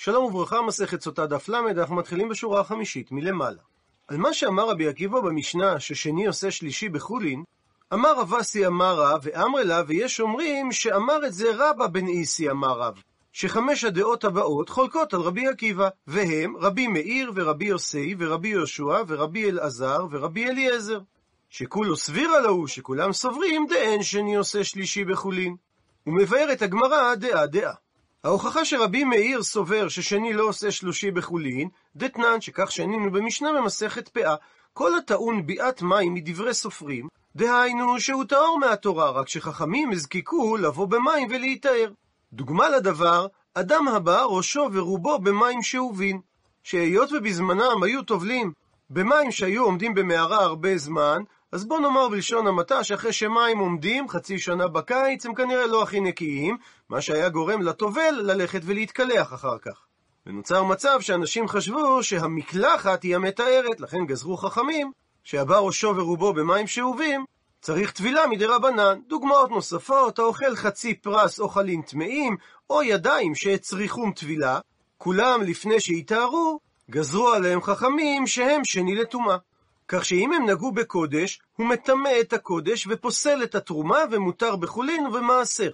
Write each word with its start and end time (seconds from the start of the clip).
שלום 0.00 0.24
וברכה, 0.24 0.62
מסכת 0.62 1.02
סוטה 1.02 1.26
דף 1.26 1.48
ל', 1.48 1.54
אנחנו 1.54 1.96
מתחילים 1.96 2.28
בשורה 2.28 2.60
החמישית, 2.60 3.12
מלמעלה. 3.12 3.62
על 4.08 4.16
מה 4.16 4.32
שאמר 4.32 4.68
רבי 4.68 4.88
עקיבא 4.88 5.20
במשנה, 5.20 5.80
ששני 5.80 6.26
עושה 6.26 6.50
שלישי 6.50 6.88
בחולין, 6.88 7.44
אמר 7.94 8.18
רב 8.18 8.34
אסי 8.34 8.66
אמר 8.66 9.00
רב, 9.00 9.20
ואמר 9.22 9.62
לה, 9.64 9.82
ויש 9.86 10.20
אומרים 10.20 10.72
שאמר 10.72 11.26
את 11.26 11.32
זה 11.32 11.50
רבא 11.54 11.86
בן 11.86 12.06
איסי 12.06 12.50
אמר 12.50 12.78
רב, 12.80 13.02
שחמש 13.32 13.84
הדעות 13.84 14.24
הבאות 14.24 14.68
חולקות 14.68 15.14
על 15.14 15.20
רבי 15.20 15.48
עקיבא, 15.48 15.88
והם 16.06 16.56
רבי 16.56 16.86
מאיר 16.86 17.32
ורבי 17.34 17.64
יוסי 17.64 18.14
ורבי 18.18 18.48
יהושע 18.48 19.02
ורבי 19.08 19.50
אלעזר 19.50 20.06
ורבי 20.10 20.48
אליעזר. 20.48 21.00
שכולו 21.50 21.96
סבירה 21.96 22.40
להו, 22.40 22.68
שכולם 22.68 23.12
סוברים 23.12 23.66
דאין 23.68 24.02
שני 24.02 24.36
עושה 24.36 24.64
שלישי 24.64 25.04
בחולין. 25.04 25.56
ומבארת 26.06 26.62
הגמרא 26.62 27.14
דעה 27.14 27.46
דעה. 27.46 27.72
ההוכחה 28.24 28.64
שרבי 28.64 29.04
מאיר 29.04 29.42
סובר 29.42 29.88
ששני 29.88 30.32
לא 30.32 30.42
עושה 30.42 30.70
שלושי 30.70 31.10
בחולין, 31.10 31.68
דתנן 31.96 32.40
שכך 32.40 32.72
שנינו 32.72 33.12
במשנה 33.12 33.52
במסכת 33.52 34.08
פאה. 34.08 34.34
כל 34.72 34.98
הטעון 34.98 35.46
ביאת 35.46 35.82
מים 35.82 36.14
מדברי 36.14 36.54
סופרים, 36.54 37.08
דהיינו 37.36 38.00
שהוא 38.00 38.24
טהור 38.24 38.58
מהתורה, 38.58 39.10
רק 39.10 39.28
שחכמים 39.28 39.90
הזקיקו 39.92 40.56
לבוא 40.56 40.86
במים 40.86 41.28
ולהיטהר. 41.30 41.90
דוגמה 42.32 42.68
לדבר, 42.68 43.26
אדם 43.54 43.88
הבא 43.88 44.22
ראשו 44.22 44.68
ורובו 44.72 45.18
במים 45.18 45.62
שאובין, 45.62 46.20
שהיות 46.62 47.12
ובזמנם 47.12 47.82
היו 47.82 48.02
טובלים 48.02 48.52
במים 48.90 49.32
שהיו 49.32 49.64
עומדים 49.64 49.94
במערה 49.94 50.42
הרבה 50.42 50.78
זמן, 50.78 51.22
אז 51.52 51.64
בוא 51.64 51.80
נאמר 51.80 52.08
בלשון 52.08 52.46
המעטה 52.46 52.84
שאחרי 52.84 53.12
שמים 53.12 53.58
עומדים 53.58 54.08
חצי 54.08 54.38
שנה 54.38 54.68
בקיץ, 54.68 55.26
הם 55.26 55.34
כנראה 55.34 55.66
לא 55.66 55.82
הכי 55.82 56.00
נקיים, 56.00 56.56
מה 56.90 57.00
שהיה 57.00 57.28
גורם 57.28 57.62
לטובל 57.62 58.14
ללכת 58.22 58.60
ולהתקלח 58.64 59.34
אחר 59.34 59.58
כך. 59.58 59.86
ונוצר 60.26 60.62
מצב 60.62 61.00
שאנשים 61.00 61.48
חשבו 61.48 62.02
שהמקלחת 62.02 63.02
היא 63.02 63.16
המתארת, 63.16 63.80
לכן 63.80 64.06
גזרו 64.06 64.36
חכמים 64.36 64.92
שהבא 65.24 65.58
ראשו 65.58 65.96
ורובו 65.96 66.32
במים 66.32 66.66
שאובים, 66.66 67.24
צריך 67.60 67.90
טבילה 67.92 68.26
מדי 68.26 68.44
רבנן. 68.44 68.98
דוגמאות 69.08 69.50
נוספות, 69.50 70.18
האוכל 70.18 70.56
חצי 70.56 70.94
פרס 70.94 71.40
אוכלים 71.40 71.82
טמאים, 71.82 72.36
או 72.70 72.82
ידיים 72.82 73.34
שהצריכום 73.34 74.12
טבילה, 74.12 74.60
כולם 74.98 75.42
לפני 75.42 75.80
שהתארו, 75.80 76.60
גזרו 76.90 77.28
עליהם 77.28 77.62
חכמים 77.62 78.26
שהם 78.26 78.64
שני 78.64 78.94
לטומאה. 78.94 79.36
כך 79.88 80.04
שאם 80.04 80.32
הם 80.32 80.50
נגעו 80.50 80.72
בקודש, 80.72 81.40
הוא 81.56 81.66
מטמא 81.66 82.10
את 82.20 82.32
הקודש 82.32 82.86
ופוסל 82.90 83.42
את 83.42 83.54
התרומה 83.54 83.98
ומותר 84.10 84.56
בחולין 84.56 85.06
ובמעשר. 85.06 85.70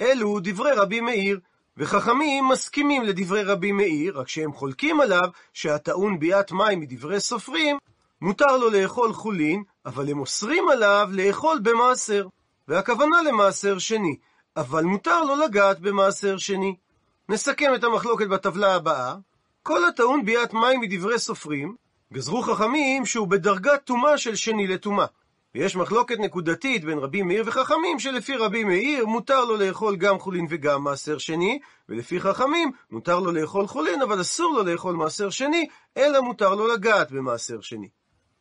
אלו 0.00 0.38
דברי 0.42 0.72
רבי 0.72 1.00
מאיר, 1.00 1.40
וחכמים 1.76 2.48
מסכימים 2.48 3.02
לדברי 3.02 3.42
רבי 3.42 3.72
מאיר, 3.72 4.18
רק 4.18 4.28
שהם 4.28 4.52
חולקים 4.52 5.00
עליו 5.00 5.28
שהטעון 5.52 6.18
ביאת 6.18 6.52
מים 6.52 6.80
מדברי 6.80 7.20
סופרים, 7.20 7.78
מותר 8.20 8.56
לו 8.56 8.70
לאכול 8.70 9.12
חולין, 9.12 9.62
אבל 9.86 10.10
הם 10.10 10.18
אוסרים 10.18 10.68
עליו 10.68 11.08
לאכול 11.12 11.58
במעשר. 11.62 12.26
והכוונה 12.68 13.22
למעשר 13.22 13.78
שני, 13.78 14.16
אבל 14.56 14.84
מותר 14.84 15.24
לו 15.24 15.36
לגעת 15.36 15.80
במעשר 15.80 16.38
שני. 16.38 16.76
נסכם 17.28 17.74
את 17.74 17.84
המחלוקת 17.84 18.26
בטבלה 18.26 18.74
הבאה. 18.74 19.14
כל 19.62 19.84
הטעון 19.84 20.24
ביאת 20.24 20.52
מים 20.52 20.80
מדברי 20.80 21.18
סופרים, 21.18 21.76
גזרו 22.12 22.42
חכמים 22.42 23.06
שהוא 23.06 23.28
בדרגת 23.28 23.84
טומאה 23.84 24.18
של 24.18 24.34
שני 24.34 24.66
לטומאה. 24.66 25.06
ויש 25.56 25.76
מחלוקת 25.76 26.18
נקודתית 26.18 26.84
בין 26.84 26.98
רבי 26.98 27.22
מאיר 27.22 27.42
וחכמים, 27.46 27.98
שלפי 27.98 28.36
רבי 28.36 28.64
מאיר 28.64 29.06
מותר 29.06 29.44
לו 29.44 29.56
לאכול 29.56 29.96
גם 29.96 30.18
חולין 30.18 30.46
וגם 30.50 30.84
מעשר 30.84 31.18
שני, 31.18 31.58
ולפי 31.88 32.20
חכמים 32.20 32.70
מותר 32.90 33.20
לו 33.20 33.32
לאכול 33.32 33.66
חולין, 33.66 34.02
אבל 34.02 34.20
אסור 34.20 34.52
לו 34.54 34.62
לאכול 34.72 34.94
מעשר 34.94 35.30
שני, 35.30 35.66
אלא 35.96 36.20
מותר 36.20 36.54
לו 36.54 36.68
לגעת 36.68 37.12
במעשר 37.12 37.60
שני. 37.60 37.88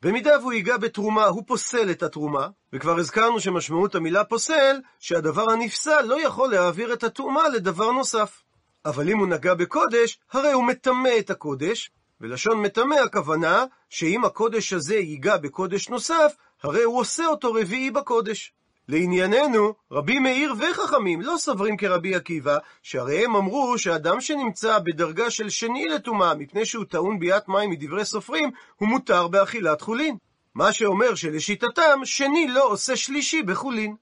במידה 0.02 0.40
והוא 0.40 0.54
ייגע 0.54 0.78
בתרומה, 0.78 1.26
הוא 1.26 1.44
פוסל 1.48 1.92
את 1.92 2.04
התרומה, 2.04 2.48
וכבר 2.74 2.98
הזכרנו 3.00 3.40
שמשמעות 3.40 3.96
המילה 3.96 4.24
פוסל, 4.24 4.80
שהדבר 5.00 5.52
הנפסל 5.52 6.02
לא 6.02 6.22
יכול 6.22 6.52
להעביר 6.52 6.94
את 6.94 7.04
הטומאה 7.04 7.50
לדבר 7.50 7.92
נוסף. 7.92 8.44
אבל 8.86 9.10
אם 9.10 9.20
הוא 9.20 9.28
נגע 9.28 9.54
בקודש, 9.54 10.20
הרי 10.32 10.52
הוא 10.52 10.64
מטמא 10.64 11.10
את 11.20 11.30
הקודש, 11.30 11.92
ולשון 12.22 12.62
מטמא 12.62 12.96
הכוונה 12.96 13.66
שאם 13.90 14.26
הקודש 14.26 14.74
הזה 14.74 14.96
ייגע 14.96 15.38
בקודש 15.38 15.90
נוסף, 15.90 16.36
הרי 16.66 16.84
הוא 16.84 17.00
עושה 17.00 17.26
אותו 17.26 17.54
רביעי 17.54 17.92
בקודש. 17.92 18.54
לענייננו, 18.90 19.74
רבי 19.92 20.20
מאיר 20.20 20.54
וחכמים 20.60 21.22
לא 21.22 21.36
סוברים 21.38 21.78
כרבי 21.78 22.16
עקיבא, 22.16 22.58
שהרי 22.84 23.26
הם 23.26 23.36
אמרו 23.36 23.78
שאדם 23.78 24.22
שנמצא 24.22 24.80
בדרגה 24.80 25.30
של 25.30 25.50
שני 25.50 25.88
לטומאה, 25.88 26.36
מפני 26.36 26.66
שהוא 26.66 26.86
טעון 26.86 27.20
ביאת 27.20 27.48
מים 27.48 27.70
מדברי 27.70 28.06
סופרים, 28.06 28.52
הוא 28.76 28.90
מותר 28.90 29.28
באכילת 29.28 29.82
חולין. 29.82 30.18
מה 30.56 30.72
שאומר 30.74 31.16
שלשיטתם, 31.16 32.00
שני 32.04 32.48
לא 32.48 32.64
עושה 32.68 32.96
שלישי 32.96 33.44
בחולין. 33.44 33.96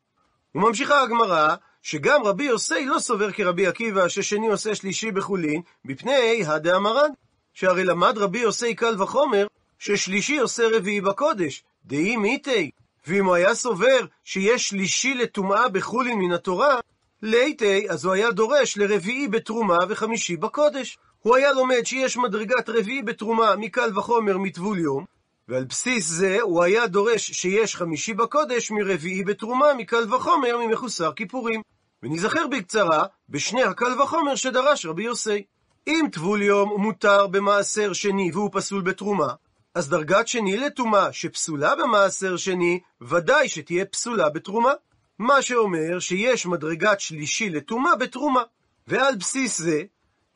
וממשיכה 0.56 1.02
הגמרא, 1.02 1.56
שגם 1.82 2.24
רבי 2.24 2.44
יוסי 2.44 2.86
לא 2.86 3.00
סובר 3.00 3.32
כרבי 3.32 3.68
עקיבא 3.68 4.08
ששני 4.08 4.48
עושה 4.48 4.76
שלישי 4.76 5.12
בחולין, 5.12 5.62
מפני 5.86 6.46
הדאמרן. 6.46 7.10
שהרי 7.54 7.84
למד 7.84 8.18
רבי 8.18 8.40
יוסי 8.40 8.76
קל 8.76 9.02
וחומר, 9.02 9.48
ששלישי 9.80 10.38
עושה 10.38 10.64
רביעי 10.72 11.02
בקודש, 11.02 11.64
דאי 11.86 12.18
מיתי. 12.18 12.72
ואם 13.08 13.26
הוא 13.26 13.36
היה 13.36 13.56
סובר 13.56 14.06
שיש 14.24 14.70
שלישי 14.70 15.14
לטומאה 15.14 15.70
בחולין 15.70 16.20
מן 16.20 16.32
התורה, 16.32 16.80
ליתי, 17.22 17.90
אז 17.90 18.06
הוא 18.06 18.14
היה 18.14 18.32
דורש 18.32 18.78
לרביעי 18.78 19.28
בתרומה 19.28 19.78
וחמישי 19.90 20.38
בקודש. 20.38 20.98
הוא 21.20 21.36
היה 21.36 21.54
לומד 21.54 21.86
שיש 21.86 22.18
מדרגת 22.18 22.70
רביעי 22.70 23.02
בתרומה 23.02 23.56
מקל 23.56 23.98
וחומר 23.98 24.38
מטבול 24.38 24.80
יום, 24.80 25.06
ועל 25.48 25.64
בסיס 25.64 26.08
זה 26.08 26.38
הוא 26.42 26.64
היה 26.64 26.88
דורש 26.88 27.32
שיש 27.32 27.76
חמישי 27.76 28.14
בקודש 28.14 28.72
מרביעי 28.72 29.24
בתרומה 29.24 29.74
מקל 29.78 30.14
וחומר 30.14 30.58
ממחוסר 30.58 31.12
כיפורים. 31.14 31.62
ונזכר 32.04 32.48
בקצרה 32.48 33.06
בשני 33.30 33.64
הקל 33.64 34.02
וחומר 34.02 34.36
שדרש 34.36 34.86
רבי 34.86 35.04
יוסי. 35.04 35.44
אם 35.88 36.06
טבול 36.12 36.42
יום 36.42 36.82
מותר 36.82 37.28
במעשר 37.28 37.94
שני 37.94 38.32
והוא 38.34 38.50
פסול 38.54 38.82
בתרומה, 38.82 39.34
אז 39.76 39.90
דרגת 39.90 40.28
שני 40.28 40.58
לטומאה 40.58 41.14
שפסולה 41.14 41.76
במעשר 41.76 42.38
שני, 42.38 42.80
ודאי 43.02 43.50
שתהיה 43.50 43.86
פסולה 43.86 44.30
בתרומה. 44.30 44.74
מה 45.20 45.42
שאומר 45.42 46.00
שיש 46.00 46.46
מדרגת 46.46 47.00
שלישי 47.00 47.50
לטומאה 47.50 47.96
בתרומה. 47.96 48.44
ועל 48.88 49.16
בסיס 49.16 49.58
זה, 49.58 49.84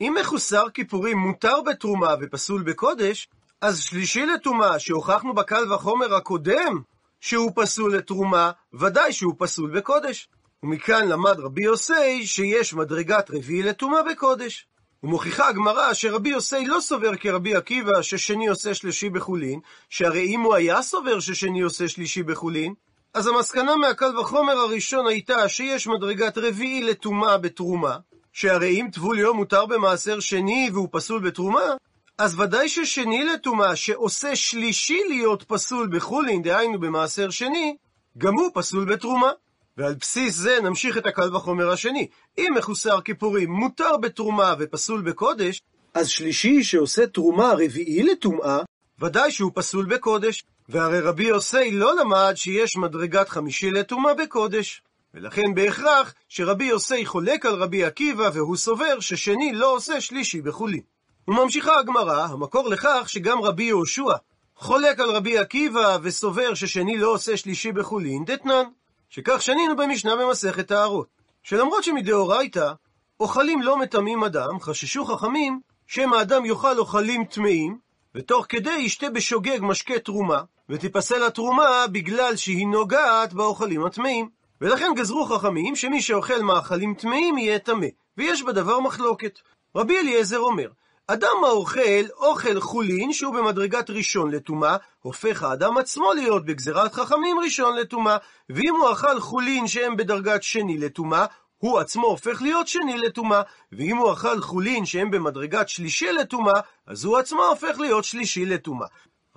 אם 0.01 0.15
מחוסר 0.19 0.69
כיפורים 0.73 1.17
מותר 1.17 1.61
בתרומה 1.61 2.15
ופסול 2.21 2.63
בקודש, 2.63 3.27
אז 3.61 3.79
שלישי 3.81 4.25
לטומאה 4.25 4.79
שהוכחנו 4.79 5.33
בקל 5.33 5.73
וחומר 5.73 6.15
הקודם 6.15 6.81
שהוא 7.21 7.51
פסול 7.55 7.95
לתרומה, 7.95 8.51
ודאי 8.73 9.13
שהוא 9.13 9.35
פסול 9.37 9.77
בקודש. 9.77 10.29
ומכאן 10.63 11.07
למד 11.07 11.39
רבי 11.39 11.63
יוסי 11.63 12.25
שיש 12.25 12.73
מדרגת 12.73 13.31
רביעי 13.31 13.63
לטומאה 13.63 14.03
בקודש. 14.03 14.67
ומוכיחה 15.03 15.47
הגמרא 15.47 15.93
שרבי 15.93 16.29
יוסי 16.29 16.65
לא 16.65 16.79
סובר 16.79 17.15
כרבי 17.15 17.55
עקיבא 17.55 18.01
ששני 18.01 18.47
עושה 18.47 18.73
שלישי 18.73 19.09
בחולין, 19.09 19.59
שהרי 19.89 20.25
אם 20.27 20.41
הוא 20.41 20.55
היה 20.55 20.81
סובר 20.81 21.19
ששני 21.19 21.61
עושה 21.61 21.87
שלישי 21.87 22.23
בחולין, 22.23 22.73
אז 23.13 23.27
המסקנה 23.27 23.75
מהקל 23.75 24.19
וחומר 24.19 24.53
הראשון 24.53 25.07
הייתה 25.07 25.49
שיש 25.49 25.87
מדרגת 25.87 26.37
רביעי 26.37 26.81
לטומאה 26.81 27.37
בתרומה, 27.37 27.97
שהרי 28.33 28.81
אם 28.81 28.87
טבול 28.93 29.19
יום 29.19 29.37
מותר 29.37 29.65
במעשר 29.65 30.19
שני 30.19 30.69
והוא 30.73 30.89
פסול 30.91 31.21
בתרומה, 31.21 31.75
אז 32.17 32.39
ודאי 32.39 32.69
ששני 32.69 33.23
לטומאה 33.23 33.75
שעושה 33.75 34.35
שלישי 34.35 34.99
להיות 35.09 35.43
פסול 35.43 35.89
בחולין, 35.91 36.41
דהיינו 36.41 36.79
במעשר 36.79 37.29
שני, 37.29 37.75
גם 38.17 38.33
הוא 38.33 38.51
פסול 38.53 38.85
בתרומה. 38.93 39.31
ועל 39.77 39.95
בסיס 39.99 40.35
זה 40.35 40.59
נמשיך 40.63 40.97
את 40.97 41.05
הקל 41.05 41.35
וחומר 41.35 41.71
השני. 41.71 42.07
אם 42.37 42.53
מחוסר 42.57 43.01
כיפורים 43.01 43.51
מותר 43.51 43.97
בתרומה 43.97 44.53
ופסול 44.59 45.01
בקודש, 45.01 45.61
אז 45.93 46.07
שלישי 46.07 46.63
שעושה 46.63 47.07
תרומה 47.07 47.53
רביעי 47.53 48.03
לטומאה, 48.03 48.59
ודאי 49.01 49.31
שהוא 49.31 49.51
פסול 49.55 49.85
בקודש. 49.85 50.43
והרי 50.69 50.99
רבי 50.99 51.23
יוסי 51.23 51.71
לא 51.71 51.95
למד 51.95 52.33
שיש 52.35 52.77
מדרגת 52.77 53.29
חמישי 53.29 53.71
לטומאה 53.71 54.13
בקודש. 54.13 54.81
ולכן 55.13 55.53
בהכרח 55.55 56.13
שרבי 56.29 56.65
יוסי 56.65 57.05
חולק 57.05 57.45
על 57.45 57.55
רבי 57.55 57.83
עקיבא 57.83 58.29
והוא 58.33 58.55
סובר 58.55 58.99
ששני 58.99 59.53
לא 59.53 59.75
עושה 59.75 60.01
שלישי 60.01 60.41
בחולין. 60.41 60.81
וממשיכה 61.27 61.79
הגמרא, 61.79 62.25
המקור 62.25 62.69
לכך 62.69 63.03
שגם 63.07 63.41
רבי 63.41 63.63
יהושע 63.63 64.13
חולק 64.55 64.99
על 64.99 65.09
רבי 65.09 65.37
עקיבא 65.37 65.97
וסובר 66.03 66.53
ששני 66.53 66.97
לא 66.97 67.07
עושה 67.07 67.37
שלישי 67.37 67.71
בחולין, 67.71 68.25
דתנן. 68.25 68.63
שכך 69.09 69.41
שנינו 69.41 69.75
במשנה 69.75 70.15
במסכת 70.15 70.67
טהרות, 70.67 71.07
שלמרות 71.43 71.83
שמדאורייתא 71.83 72.71
אוכלים 73.19 73.61
לא 73.61 73.77
מטמאים 73.77 74.23
אדם, 74.23 74.59
חששו 74.59 75.05
חכמים 75.05 75.59
שמא 75.87 76.15
האדם 76.15 76.45
יאכל 76.45 76.77
אוכלים 76.77 77.25
טמאים, 77.25 77.77
ותוך 78.15 78.45
כדי 78.49 78.75
ישתה 78.75 79.09
בשוגג 79.09 79.57
משקה 79.61 79.99
תרומה, 79.99 80.41
ותיפסל 80.69 81.23
התרומה 81.23 81.85
בגלל 81.91 82.35
שהיא 82.35 82.67
נוגעת 82.67 83.33
באוכלים 83.33 83.85
הטמאים. 83.85 84.29
ולכן 84.61 84.91
גזרו 84.95 85.25
חכמים 85.25 85.75
שמי 85.75 86.01
שאוכל 86.01 86.41
מאכלים 86.41 86.93
טמאים 86.93 87.37
יהיה 87.37 87.59
טמא, 87.59 87.87
ויש 88.17 88.43
בדבר 88.43 88.79
מחלוקת. 88.79 89.39
רבי 89.75 89.97
אליעזר 89.97 90.39
אומר, 90.39 90.67
אדם 91.09 91.43
האוכל 91.43 92.05
אוכל 92.17 92.59
חולין 92.59 93.13
שהוא 93.13 93.33
במדרגת 93.33 93.89
ראשון 93.89 94.31
לטומאה, 94.31 94.77
הופך 94.99 95.43
האדם 95.43 95.77
עצמו 95.77 96.13
להיות 96.13 96.45
בגזירת 96.45 96.93
חכמים 96.93 97.39
ראשון 97.39 97.75
לטומאה, 97.75 98.17
ואם 98.49 98.75
הוא 98.75 98.91
אכל 98.91 99.19
חולין 99.19 99.67
שהם 99.67 99.97
בדרגת 99.97 100.43
שני 100.43 100.77
לטומאה, 100.77 101.25
הוא 101.57 101.79
עצמו 101.79 102.07
הופך 102.07 102.41
להיות 102.41 102.67
שני 102.67 102.97
לטומאה, 102.97 103.41
ואם 103.71 103.97
הוא 103.97 104.13
אכל 104.13 104.41
חולין 104.41 104.85
שהם 104.85 105.11
במדרגת 105.11 105.69
שלישי 105.69 106.11
לטומאה, 106.11 106.61
אז 106.87 107.05
הוא 107.05 107.17
עצמו 107.17 107.43
הופך 107.43 107.79
להיות 107.79 108.03
שלישי 108.03 108.45
לטומאה. 108.45 108.87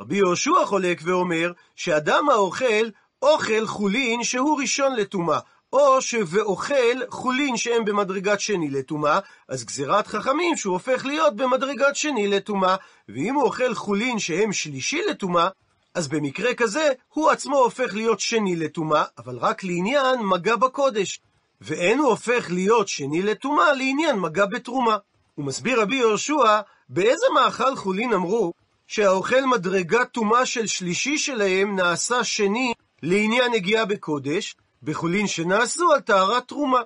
רבי 0.01 0.17
יהושע 0.17 0.65
חולק 0.65 1.01
ואומר, 1.05 1.53
שאדם 1.77 2.29
האוכל 2.31 2.89
אוכל 3.23 3.67
חולין 3.67 4.25
שהוא 4.25 4.61
ראשון 4.61 4.97
לטומאה, 4.97 5.39
או 5.73 6.03
שבאוכל 6.03 7.07
חולין 7.09 7.57
שהם 7.57 7.85
במדרגת 7.85 8.41
שני 8.41 8.71
לטומאה, 8.71 9.19
אז 9.49 9.65
גזירת 9.65 10.07
חכמים 10.07 10.57
שהוא 10.57 10.73
הופך 10.73 11.05
להיות 11.05 11.37
במדרגת 11.37 11.97
שני 11.97 12.29
לטומאה, 12.29 12.77
ואם 13.09 13.35
הוא 13.35 13.45
אוכל 13.45 13.75
חולין 13.75 14.19
שהם 14.19 14.53
שלישי 14.53 15.03
לטומאה, 15.11 15.49
אז 15.95 16.09
במקרה 16.09 16.55
כזה 16.55 16.93
הוא 17.09 17.31
עצמו 17.31 17.59
הופך 17.59 17.95
להיות 17.95 18.21
שני 18.21 18.57
לטומאה, 18.57 19.05
אבל 19.19 19.37
רק 19.37 19.65
לעניין 19.65 20.21
מגע 20.21 20.57
בקודש. 20.57 21.21
ואין 21.61 21.99
הוא 21.99 22.09
הופך 22.09 22.47
להיות 22.51 22.89
שני 22.89 23.23
לטומאה 23.23 23.73
לעניין 23.73 24.17
מגע 24.17 24.47
בתרומה. 24.47 24.97
הוא 25.35 25.45
מסביר 25.45 25.81
רבי 25.81 25.97
יהושע, 25.97 26.61
באיזה 26.89 27.27
מאכל 27.35 27.77
חולין 27.77 28.13
אמרו 28.13 28.53
שהאוכל 28.87 29.45
מדרגת 29.45 30.09
טומאה 30.13 30.47
של 30.47 30.67
שלישי 30.67 31.19
שלהם 31.19 31.77
נעשה 31.77 32.25
שני 32.25 32.73
לעניין 33.03 33.53
נגיעה 33.53 33.85
בקודש, 33.85 34.57
בחולין 34.82 35.27
שנעשו 35.27 35.93
על 35.93 36.00
טהרת 36.00 36.49
תרומה. 36.49 36.81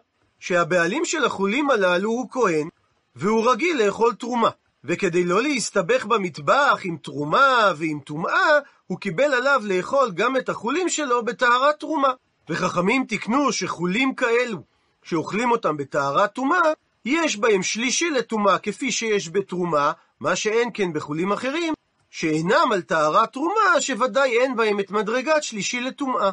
שהבעלים 0.45 1.05
של 1.05 1.25
החולים 1.25 1.71
הללו 1.71 2.11
הוא 2.11 2.31
כהן, 2.31 2.69
והוא 3.17 3.51
רגיל 3.51 3.87
לאכול 3.87 4.15
תרומה. 4.15 4.51
וכדי 4.85 5.25
לא 5.25 5.43
להסתבך 5.43 6.05
במטבח 6.05 6.81
עם 6.85 6.97
תרומה 6.97 7.73
ועם 7.77 8.01
טומאה, 8.05 8.59
הוא 8.87 8.99
קיבל 8.99 9.35
עליו 9.35 9.63
לאכול 9.65 10.11
גם 10.11 10.37
את 10.37 10.49
החולים 10.49 10.89
שלו 10.89 11.25
בטהרת 11.25 11.81
תרומה. 11.81 12.13
וחכמים 12.49 13.05
תיקנו 13.05 13.53
שחולים 13.53 14.15
כאלו, 14.15 14.59
שאוכלים 15.03 15.51
אותם 15.51 15.77
בטהרת 15.77 16.33
טומאה, 16.33 16.73
יש 17.05 17.37
בהם 17.37 17.63
שלישי 17.63 18.11
לטומאה 18.11 18.59
כפי 18.59 18.93
שיש 18.93 19.31
בתרומה, 19.31 19.93
מה 20.21 20.37
שאין 20.37 20.71
כן 20.75 20.93
בחולים 20.93 21.33
אחרים, 21.33 21.75
שאינם 22.11 22.73
על 22.73 22.83
טהרת 22.83 23.33
תרומה, 23.33 23.81
שוודאי 23.81 24.39
אין 24.39 24.57
בהם 24.57 24.81
את 24.81 24.91
מדרגת 24.91 25.43
שלישי 25.43 25.81
לטומאה. 25.81 26.31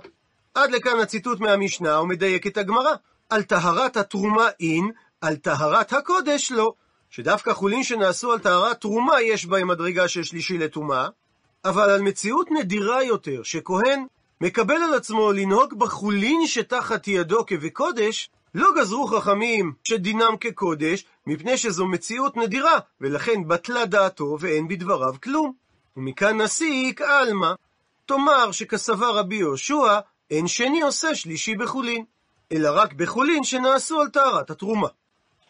עד 0.55 0.71
לכאן 0.71 0.99
הציטוט 0.99 1.39
מהמשנה, 1.39 2.01
ומדייק 2.01 2.47
את 2.47 2.57
הגמרא. 2.57 2.93
על 3.29 3.43
טהרת 3.43 3.97
התרומה 3.97 4.49
אין, 4.59 4.91
על 5.21 5.35
טהרת 5.35 5.93
הקודש 5.93 6.51
לא. 6.51 6.73
שדווקא 7.09 7.53
חולין 7.53 7.83
שנעשו 7.83 8.31
על 8.31 8.39
טהרת 8.39 8.81
תרומה 8.81 9.21
יש 9.21 9.45
בהם 9.45 9.67
מדרגה 9.67 10.07
של 10.07 10.23
שלישי 10.23 10.57
לטומאה, 10.57 11.07
אבל 11.65 11.89
על 11.89 12.01
מציאות 12.01 12.47
נדירה 12.51 13.03
יותר, 13.03 13.43
שכהן 13.43 14.05
מקבל 14.41 14.75
על 14.75 14.93
עצמו 14.93 15.31
לנהוג 15.31 15.79
בחולין 15.79 16.47
שתחת 16.47 17.07
ידו 17.07 17.45
כבקודש, 17.45 18.29
לא 18.55 18.69
גזרו 18.77 19.07
חכמים 19.07 19.73
שדינם 19.83 20.37
כקודש, 20.39 21.05
מפני 21.27 21.57
שזו 21.57 21.87
מציאות 21.87 22.37
נדירה, 22.37 22.79
ולכן 23.01 23.47
בטלה 23.47 23.85
דעתו 23.85 24.37
ואין 24.39 24.67
בדבריו 24.67 25.13
כלום. 25.23 25.53
ומכאן 25.97 26.41
נסיק 26.41 27.01
עלמא, 27.01 27.53
תאמר 28.05 28.51
שכסבר 28.51 29.17
רבי 29.17 29.35
יהושע, 29.35 29.99
אין 30.31 30.47
שני 30.47 30.81
עושה 30.81 31.15
שלישי 31.15 31.55
בחולין, 31.55 32.05
אלא 32.51 32.69
רק 32.73 32.93
בחולין 32.93 33.43
שנעשו 33.43 34.01
על 34.01 34.09
טהרת 34.09 34.49
התרומה. 34.49 34.87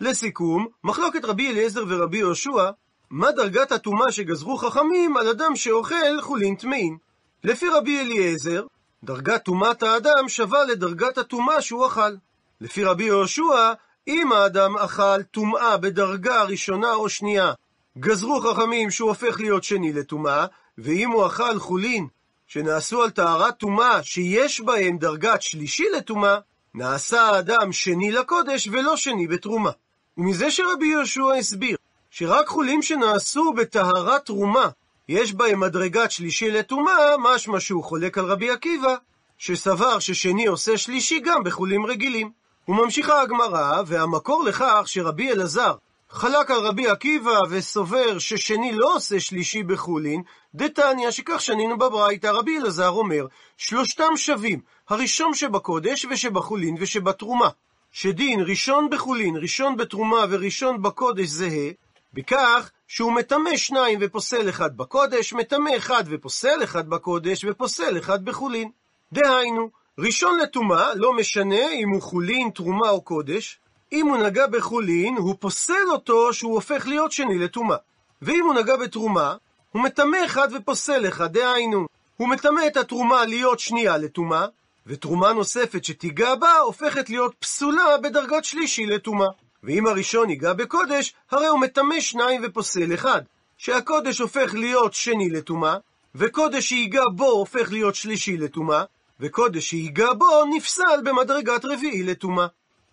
לסיכום, 0.01 0.67
מחלוקת 0.83 1.25
רבי 1.25 1.51
אליעזר 1.51 1.83
ורבי 1.87 2.17
יהושע, 2.17 2.69
מה 3.09 3.31
דרגת 3.31 3.71
הטומאה 3.71 4.11
שגזרו 4.11 4.57
חכמים 4.57 5.17
על 5.17 5.27
אדם 5.27 5.55
שאוכל 5.55 6.21
חולין 6.21 6.55
טמאים. 6.55 6.97
לפי 7.43 7.69
רבי 7.69 7.99
אליעזר, 7.99 8.63
דרגת 9.03 9.43
טומאת 9.43 9.83
האדם 9.83 10.29
שווה 10.29 10.63
לדרגת 10.63 11.17
הטומאה 11.17 11.61
שהוא 11.61 11.87
אכל. 11.87 12.15
לפי 12.61 12.83
רבי 12.83 13.03
יהושע, 13.03 13.73
אם 14.07 14.31
האדם 14.31 14.77
אכל 14.77 15.23
טומאה 15.23 15.77
בדרגה 15.77 16.43
ראשונה 16.43 16.93
או 16.93 17.09
שנייה, 17.09 17.53
גזרו 17.97 18.39
חכמים 18.39 18.91
שהוא 18.91 19.09
הופך 19.09 19.39
להיות 19.39 19.63
שני 19.63 19.93
לטומאה, 19.93 20.45
ואם 20.77 21.11
הוא 21.11 21.27
אכל 21.27 21.59
חולין 21.59 22.07
שנעשו 22.53 23.03
על 23.03 23.09
טהרת 23.09 23.57
טומאה 23.57 24.03
שיש 24.03 24.62
בהם 24.62 24.98
דרגת 24.98 25.42
שלישי 25.42 25.86
לטומאה, 25.98 26.38
נעשה 26.74 27.21
האדם 27.21 27.71
שני 27.71 28.12
לקודש 28.12 28.68
ולא 28.71 28.95
שני 28.98 29.27
בתרומה. 29.27 29.71
ומזה 30.18 30.51
שרבי 30.51 30.88
יהושע 30.88 31.33
הסביר 31.39 31.77
שרק 32.09 32.48
חולים 32.48 32.81
שנעשו 32.81 33.53
בטהרת 33.53 34.25
תרומה 34.25 34.69
יש 35.09 35.33
בהם 35.33 35.59
מדרגת 35.59 36.12
שלישי 36.12 36.51
לטומאה, 36.51 37.18
משמע 37.19 37.59
שהוא 37.59 37.83
חולק 37.83 38.18
על 38.18 38.25
רבי 38.25 38.50
עקיבא, 38.51 38.95
שסבר 39.38 40.00
ששני 40.00 40.45
עושה 40.45 40.77
שלישי 40.77 41.19
גם 41.19 41.44
בחולים 41.44 41.86
רגילים. 41.86 42.31
וממשיכה 42.68 43.21
הגמרא, 43.21 43.81
והמקור 43.86 44.44
לכך 44.44 44.83
שרבי 44.86 45.31
אלעזר 45.31 45.75
חלק 46.13 46.51
על 46.51 46.59
רבי 46.59 46.87
עקיבא 46.87 47.39
וסובר 47.49 48.19
ששני 48.19 48.71
לא 48.71 48.95
עושה 48.95 49.19
שלישי 49.19 49.63
בחולין, 49.63 50.21
דתניא 50.55 51.11
שכך 51.11 51.41
שנינו 51.41 51.77
בברייתא, 51.77 52.27
רבי 52.27 52.57
אלעזר 52.57 52.89
אומר, 52.89 53.25
שלושתם 53.57 54.17
שווים, 54.17 54.61
הראשון 54.89 55.33
שבקודש 55.33 56.05
ושבחולין 56.05 56.75
ושבתרומה. 56.79 57.49
שדין 57.91 58.41
ראשון 58.41 58.89
בחולין, 58.89 59.37
ראשון 59.37 59.77
בתרומה 59.77 60.25
וראשון 60.29 60.81
בקודש 60.81 61.27
זהה, 61.27 61.69
בכך 62.13 62.71
שהוא 62.87 63.13
מטמא 63.13 63.57
שניים 63.57 63.99
ופוסל 64.01 64.49
אחד 64.49 64.77
בקודש, 64.77 65.33
מטמא 65.33 65.69
אחד 65.77 66.03
ופוסל 66.07 66.63
אחד 66.63 66.89
בקודש, 66.89 67.45
ופוסל 67.49 67.97
אחד 67.97 68.25
בחולין. 68.25 68.69
דהיינו, 69.13 69.69
ראשון 69.99 70.39
לטומאה, 70.39 70.95
לא 70.95 71.13
משנה 71.13 71.71
אם 71.73 71.89
הוא 71.93 72.01
חולין, 72.01 72.49
תרומה 72.49 72.89
או 72.89 73.01
קודש, 73.01 73.59
אם 73.93 74.07
הוא 74.07 74.17
נגע 74.17 74.47
בחולין, 74.47 75.17
הוא 75.17 75.35
פוסל 75.39 75.88
אותו 75.91 76.33
שהוא 76.33 76.53
הופך 76.53 76.88
להיות 76.88 77.11
שני 77.11 77.38
לטומאה. 77.38 77.77
ואם 78.21 78.45
הוא 78.45 78.53
נגע 78.53 78.75
בתרומה, 78.77 79.35
הוא 79.71 79.83
מטמא 79.83 80.17
אחד 80.25 80.47
ופוסל 80.53 81.07
אחד, 81.07 81.33
דהיינו, 81.33 81.85
הוא 82.17 82.29
מטמא 82.29 82.61
את 82.67 82.77
התרומה 82.77 83.25
להיות 83.25 83.59
שנייה 83.59 83.97
לטומאה, 83.97 84.45
ותרומה 84.88 85.33
נוספת 85.33 85.85
שתיגע 85.85 86.35
בה 86.35 86.57
הופכת 86.57 87.09
להיות 87.09 87.35
פסולה 87.39 87.97
בדרגת 88.03 88.45
שלישי 88.45 88.85
לטומאה. 88.85 89.27
ואם 89.63 89.88
הראשון 89.88 90.29
ייגע 90.29 90.53
בקודש, 90.53 91.13
הרי 91.31 91.47
הוא 91.47 91.59
מטמא 91.59 91.99
שניים 91.99 92.41
ופוסל 92.43 92.93
אחד, 92.93 93.21
שהקודש 93.57 94.19
הופך 94.19 94.53
להיות 94.53 94.93
שני 94.93 95.29
לטומאה, 95.29 95.77
וקודש 96.15 96.69
שייגע 96.69 97.03
בו 97.15 97.25
הופך 97.25 97.71
להיות 97.71 97.95
שלישי 97.95 98.38
לטומאה, 98.38 98.83
וקודש 99.19 99.69
שייגע 99.69 100.13
בו 100.13 100.45
נפסל 100.55 101.01
במדרגת 101.03 101.65
רביעי 101.65 102.03
לטומאה. 102.03 102.48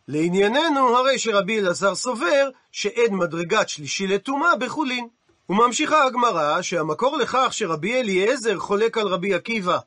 לענייננו, 0.08 0.96
הרי 0.96 1.18
שרבי 1.18 1.58
אלעזר 1.58 1.94
סובר 1.94 2.48
שאין 2.72 3.14
מדרגת 3.14 3.68
שלישי 3.68 4.06
לטומאה 4.06 4.56
בחולין. 4.56 5.08
וממשיכה 5.48 6.04
הגמרא 6.04 6.62
שהמקור 6.62 7.16
לכך 7.16 7.48
שרבי 7.50 8.00
אליעזר 8.00 8.58
חולק 8.58 8.98
על 8.98 9.06
רבי 9.06 9.34
עקיבא, 9.34 9.78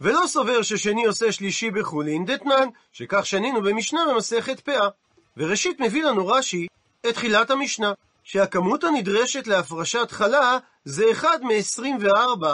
ולא 0.00 0.22
סובר 0.26 0.62
ששני 0.62 1.04
עושה 1.04 1.32
שלישי 1.32 1.70
בחולין, 1.70 2.24
דתנן, 2.24 2.68
שכך 2.92 3.26
שנינו 3.26 3.62
במשנה 3.62 4.00
במסכת 4.10 4.60
פאה. 4.60 4.88
וראשית 5.36 5.80
מביא 5.80 6.04
לנו 6.04 6.26
רש"י 6.26 6.66
את 7.08 7.14
תחילת 7.14 7.50
המשנה, 7.50 7.92
שהכמות 8.24 8.84
הנדרשת 8.84 9.46
להפרשת 9.46 10.10
חלה 10.10 10.58
זה 10.84 11.04
אחד 11.10 11.38
מ-24 11.42 12.44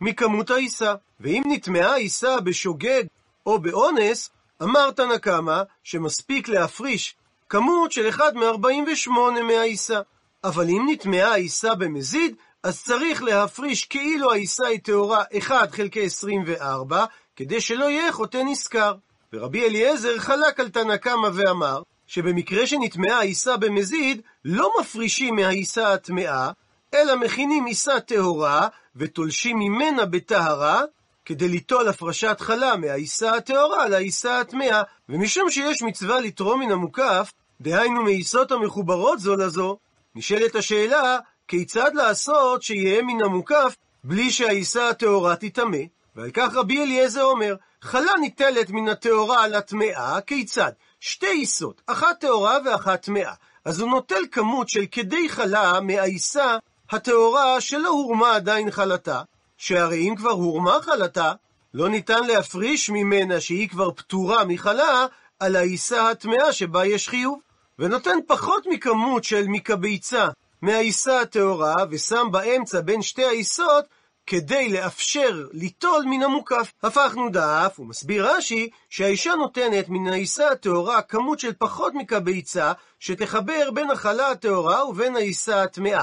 מכמות 0.00 0.50
העיסה. 0.50 0.94
ואם 1.20 1.42
נטמעה 1.46 1.92
העיסה 1.92 2.40
בשוגג 2.40 3.02
או 3.46 3.58
באונס, 3.58 4.30
אמר 4.64 4.90
תנא 4.90 5.16
קמא 5.16 5.62
שמספיק 5.82 6.48
להפריש 6.48 7.16
כמות 7.48 7.92
של 7.92 8.08
1 8.08 8.34
מ-48 8.34 9.10
מהעיסה. 9.42 10.00
אבל 10.44 10.68
אם 10.68 10.86
נטמעה 10.90 11.32
העיסה 11.32 11.74
במזיד, 11.74 12.36
אז 12.62 12.82
צריך 12.82 13.22
להפריש 13.22 13.84
כאילו 13.84 14.32
העיסה 14.32 14.66
היא 14.66 14.80
טהורה 14.80 15.24
1 15.38 15.72
חלקי 15.72 16.04
24, 16.04 17.04
כדי 17.36 17.60
שלא 17.60 17.84
יהיה 17.84 18.12
חוטא 18.12 18.42
נשכר. 18.44 18.94
ורבי 19.32 19.64
אליעזר 19.64 20.18
חלק 20.18 20.60
על 20.60 20.68
תנא 20.68 20.96
קמא 20.96 21.28
ואמר, 21.34 21.82
שבמקרה 22.06 22.66
שנטמעה 22.66 23.18
העיסה 23.18 23.56
במזיד, 23.56 24.22
לא 24.44 24.70
מפרישים 24.80 25.36
מהעיסה 25.36 25.92
הטמעה, 25.92 26.50
אלא 26.94 27.16
מכינים 27.16 27.64
עיסה 27.64 28.00
טהורה, 28.00 28.68
ותולשים 28.96 29.58
ממנה 29.58 30.06
בטהרה, 30.06 30.82
כדי 31.24 31.48
ליטול 31.48 31.88
הפרשת 31.88 32.36
חלה 32.40 32.76
מהעיסה 32.76 33.34
הטהורה 33.34 33.88
לעיסה 33.88 34.40
הטמאה, 34.40 34.82
ומשום 35.08 35.50
שיש 35.50 35.82
מצווה 35.82 36.20
לתרום 36.20 36.60
מן 36.60 36.72
המוקף, 36.72 37.32
דהיינו 37.60 38.02
מעיסות 38.02 38.52
המחוברות 38.52 39.20
זו 39.20 39.36
לזו, 39.36 39.78
נשאלת 40.14 40.54
השאלה, 40.54 41.18
כיצד 41.48 41.90
לעשות 41.94 42.62
שיהיה 42.62 43.02
מן 43.02 43.24
המוקף 43.24 43.76
בלי 44.04 44.30
שהעיסה 44.30 44.88
הטהורה 44.88 45.36
תטמא? 45.36 45.78
ועל 46.16 46.30
כך 46.30 46.54
רבי 46.54 46.82
אליעזר 46.82 47.22
אומר, 47.22 47.54
חלה 47.82 48.12
ניטלת 48.20 48.70
מן 48.70 48.88
הטהורה 48.88 49.44
על 49.44 49.54
הטמאה, 49.54 50.20
כיצד? 50.20 50.72
שתי 51.00 51.26
עיסות, 51.26 51.82
אחת 51.86 52.20
טהורה 52.20 52.58
ואחת 52.64 53.02
טמאה. 53.02 53.32
אז 53.64 53.80
הוא 53.80 53.90
נוטל 53.90 54.22
כמות 54.32 54.68
של 54.68 54.84
כדי 54.90 55.28
חלה 55.28 55.80
מהעיסה 55.80 56.56
הטהורה 56.90 57.60
שלא 57.60 57.88
הורמה 57.88 58.36
עדיין 58.36 58.70
חלתה, 58.70 59.22
שהרי 59.58 60.08
אם 60.08 60.16
כבר 60.16 60.30
הורמה 60.30 60.78
חלתה, 60.82 61.32
לא 61.74 61.88
ניתן 61.88 62.26
להפריש 62.26 62.90
ממנה 62.90 63.40
שהיא 63.40 63.68
כבר 63.68 63.90
פטורה 63.90 64.44
מחלה 64.44 65.06
על 65.40 65.56
העיסה 65.56 66.10
הטמאה 66.10 66.52
שבה 66.52 66.86
יש 66.86 67.08
חיוב, 67.08 67.38
ונותן 67.78 68.18
פחות 68.26 68.66
מכמות 68.70 69.24
של 69.24 69.44
מקביצה 69.48 70.28
מהעיסה 70.62 71.20
הטהורה, 71.20 71.74
ושם 71.90 72.28
באמצע 72.30 72.80
בין 72.80 73.02
שתי 73.02 73.24
העיסות 73.24 73.84
כדי 74.26 74.68
לאפשר 74.68 75.46
ליטול 75.52 76.04
מן 76.06 76.22
המוקף. 76.22 76.72
הפכנו 76.82 77.28
דף, 77.28 77.76
ומסביר 77.78 78.26
רש"י, 78.26 78.70
שהאישה 78.90 79.34
נותנת 79.34 79.88
מן 79.88 80.12
העיסה 80.12 80.50
הטהורה 80.50 81.02
כמות 81.02 81.40
של 81.40 81.52
פחות 81.58 81.94
מקביצה, 81.94 82.72
שתחבר 82.98 83.70
בין 83.74 83.90
החלה 83.90 84.30
הטהורה 84.30 84.88
ובין 84.88 85.16
העיסה 85.16 85.62
הטמאה. 85.62 86.02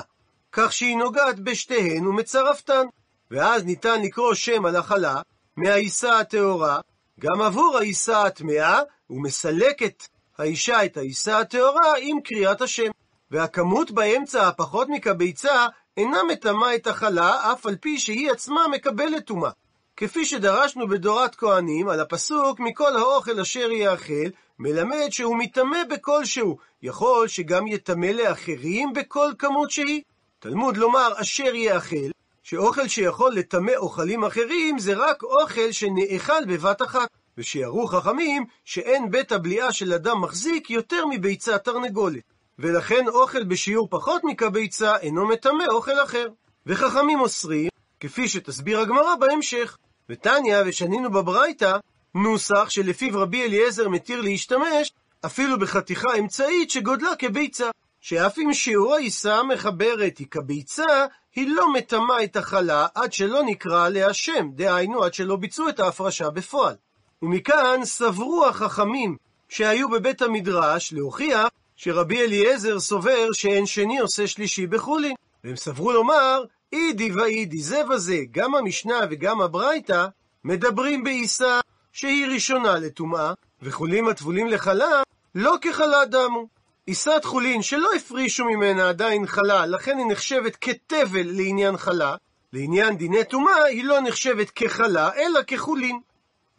כך 0.51 0.73
שהיא 0.73 0.97
נוגעת 0.97 1.39
בשתיהן 1.39 2.07
ומצרפתן. 2.07 2.85
ואז 3.31 3.63
ניתן 3.63 4.01
לקרוא 4.01 4.33
שם 4.33 4.65
על 4.65 4.75
החלה 4.75 5.21
מהעיסה 5.57 6.19
הטהורה, 6.19 6.79
גם 7.19 7.41
עבור 7.41 7.77
העיסה 7.77 8.23
הטמאה, 8.23 8.79
ומסלקת 9.09 10.07
האישה 10.37 10.85
את 10.85 10.97
העיסה 10.97 11.39
הטהורה 11.39 11.93
עם 12.01 12.21
קריאת 12.21 12.61
השם. 12.61 12.91
והכמות 13.31 13.91
באמצע 13.91 14.47
הפחות 14.47 14.87
מקביצה 14.89 15.67
אינה 15.97 16.23
מטמאה 16.23 16.75
את 16.75 16.87
החלה, 16.87 17.51
אף 17.53 17.65
על 17.65 17.75
פי 17.75 17.99
שהיא 17.99 18.31
עצמה 18.31 18.67
מקבלת 18.67 19.25
טומאה. 19.25 19.51
כפי 19.97 20.25
שדרשנו 20.25 20.87
בדורת 20.87 21.35
כהנים, 21.35 21.89
על 21.89 21.99
הפסוק 21.99 22.59
מכל 22.59 22.97
האוכל 22.97 23.39
אשר 23.39 23.71
יאכל, 23.71 24.29
מלמד 24.59 25.07
שהוא 25.09 25.37
מטמא 25.37 25.83
בכלשהו, 25.89 26.57
יכול 26.81 27.27
שגם 27.27 27.67
יטמא 27.67 28.05
לאחרים 28.05 28.93
בכל 28.93 29.31
כמות 29.39 29.71
שהיא. 29.71 30.01
תלמוד 30.39 30.77
לומר 30.77 31.13
אשר 31.21 31.55
יאכל, 31.55 32.09
שאוכל 32.43 32.87
שיכול 32.87 33.33
לטמא 33.33 33.71
אוכלים 33.75 34.23
אחרים 34.23 34.79
זה 34.79 34.93
רק 34.97 35.23
אוכל 35.23 35.71
שנאכל 35.71 36.45
בבת 36.47 36.81
אחת. 36.81 37.09
ושיראו 37.37 37.87
חכמים 37.87 38.45
שאין 38.65 39.11
בית 39.11 39.31
הבליעה 39.31 39.73
של 39.73 39.93
אדם 39.93 40.21
מחזיק 40.21 40.69
יותר 40.69 41.05
מביצת 41.05 41.63
תרנגולת. 41.63 42.23
ולכן 42.59 43.07
אוכל 43.07 43.43
בשיעור 43.43 43.87
פחות 43.91 44.23
מכביצה 44.23 44.97
אינו 44.97 45.27
מטמא 45.27 45.63
אוכל 45.69 46.03
אחר. 46.03 46.27
וחכמים 46.65 47.19
אוסרים, 47.19 47.69
כפי 47.99 48.27
שתסביר 48.27 48.79
הגמרא 48.79 49.15
בהמשך. 49.15 49.77
ותניא, 50.09 50.57
ושנינו 50.65 51.11
בברייתא, 51.11 51.77
נוסח 52.15 52.69
שלפיו 52.69 53.19
רבי 53.19 53.43
אליעזר 53.43 53.89
מתיר 53.89 54.21
להשתמש 54.21 54.91
אפילו 55.25 55.59
בחתיכה 55.59 56.15
אמצעית 56.19 56.71
שגודלה 56.71 57.15
כביצה. 57.19 57.69
שאף 58.01 58.37
אם 58.39 58.53
שיעור 58.53 58.95
העיסה 58.95 59.35
המחברת 59.35 60.17
היא 60.17 60.27
כביצה, 60.31 61.05
היא 61.35 61.55
לא 61.55 61.73
מטמאה 61.73 62.23
את 62.23 62.35
החלה 62.35 62.87
עד 62.95 63.13
שלא 63.13 63.43
נקרא 63.43 63.85
עליה 63.85 64.13
שם, 64.13 64.49
דהיינו 64.55 65.03
עד 65.03 65.13
שלא 65.13 65.35
ביצעו 65.35 65.69
את 65.69 65.79
ההפרשה 65.79 66.29
בפועל. 66.29 66.75
ומכאן 67.21 67.79
סברו 67.83 68.45
החכמים 68.45 69.17
שהיו 69.49 69.89
בבית 69.89 70.21
המדרש 70.21 70.93
להוכיח 70.93 71.47
שרבי 71.75 72.21
אליעזר 72.21 72.79
סובר 72.79 73.27
שאין 73.33 73.65
שני 73.65 73.99
עושה 73.99 74.27
שלישי 74.27 74.67
בחולין. 74.67 75.15
והם 75.43 75.55
סברו 75.55 75.91
לומר, 75.91 76.43
אידי 76.73 77.11
ואידי 77.11 77.61
זה 77.61 77.81
וזה, 77.89 78.17
גם 78.31 78.55
המשנה 78.55 78.99
וגם 79.09 79.41
הברייתא, 79.41 80.07
מדברים 80.43 81.03
בעיסה 81.03 81.59
שהיא 81.93 82.27
ראשונה 82.27 82.75
לטומאה, 82.75 83.33
וחולים 83.61 84.07
הטבולים 84.07 84.47
לחלה, 84.47 85.03
לא 85.35 85.55
כחלה 85.61 86.05
דמו. 86.05 86.47
עיסת 86.85 87.21
חולין 87.25 87.61
שלא 87.61 87.89
הפרישו 87.95 88.45
ממנה 88.45 88.89
עדיין 88.89 89.27
חלה, 89.27 89.65
לכן 89.65 89.97
היא 89.97 90.05
נחשבת 90.09 90.57
כתבל 90.61 91.25
לעניין 91.25 91.77
חלה, 91.77 92.15
לעניין 92.53 92.97
דיני 92.97 93.23
טומאה 93.23 93.63
היא 93.63 93.83
לא 93.83 94.01
נחשבת 94.01 94.49
כחלה, 94.49 95.09
אלא 95.15 95.39
כחולין. 95.47 95.99